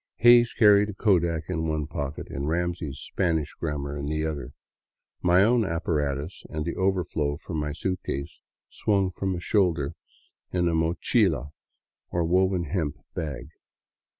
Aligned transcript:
Hays 0.15 0.51
carried 0.53 0.89
a 0.89 0.95
kodak 0.95 1.43
in 1.47 1.67
one 1.67 1.85
pocket 1.85 2.27
and 2.31 2.47
Ramsey's 2.49 2.97
Spanish 2.97 3.53
Grammar 3.59 3.95
in 3.95 4.07
the 4.09 4.25
other; 4.25 4.51
my 5.21 5.43
own 5.43 5.63
apparatus 5.63 6.43
and 6.49 6.65
the 6.65 6.75
overflow 6.75 7.37
from 7.37 7.57
my 7.57 7.71
suitcase 7.71 8.39
swung 8.67 9.11
from 9.11 9.35
a 9.35 9.39
shoulder 9.39 9.93
in 10.51 10.67
a 10.67 10.73
mochila, 10.73 11.51
or 12.09 12.23
woven 12.23 12.63
hemp 12.63 12.95
bag. 13.13 13.49